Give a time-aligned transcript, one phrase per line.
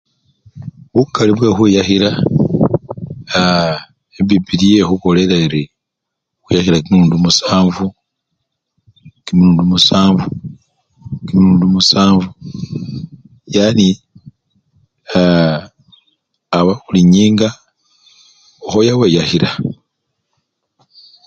[0.93, 2.11] Bukali bwe khukhwiyakhila
[3.39, 3.77] aaa!
[4.19, 5.69] epipiliya ekhubolela erii
[6.43, 7.85] khwiyakhila kimilundu musanvu
[9.25, 10.25] kimilundu musanvu
[11.25, 12.29] kimilundu musanvu
[13.55, 13.87] yani
[15.17, 15.59] Aaa
[16.57, 17.49] aba bulinyinga
[18.65, 19.49] okhoya weyakhila.